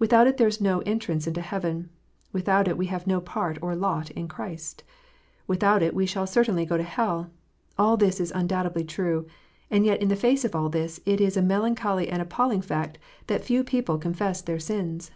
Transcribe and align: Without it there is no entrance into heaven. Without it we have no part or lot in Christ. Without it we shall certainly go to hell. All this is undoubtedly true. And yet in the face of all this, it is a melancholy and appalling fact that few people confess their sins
Without 0.00 0.26
it 0.26 0.38
there 0.38 0.48
is 0.48 0.60
no 0.60 0.80
entrance 0.80 1.28
into 1.28 1.40
heaven. 1.40 1.88
Without 2.32 2.66
it 2.66 2.76
we 2.76 2.86
have 2.86 3.06
no 3.06 3.20
part 3.20 3.58
or 3.62 3.76
lot 3.76 4.10
in 4.10 4.26
Christ. 4.26 4.82
Without 5.46 5.84
it 5.84 5.94
we 5.94 6.04
shall 6.04 6.26
certainly 6.26 6.66
go 6.66 6.76
to 6.76 6.82
hell. 6.82 7.30
All 7.78 7.96
this 7.96 8.18
is 8.18 8.32
undoubtedly 8.34 8.82
true. 8.82 9.28
And 9.70 9.86
yet 9.86 10.02
in 10.02 10.08
the 10.08 10.16
face 10.16 10.44
of 10.44 10.56
all 10.56 10.68
this, 10.68 10.98
it 11.06 11.20
is 11.20 11.36
a 11.36 11.42
melancholy 11.42 12.08
and 12.08 12.20
appalling 12.20 12.60
fact 12.60 12.98
that 13.28 13.44
few 13.44 13.62
people 13.62 13.98
confess 13.98 14.42
their 14.42 14.58
sins 14.58 15.12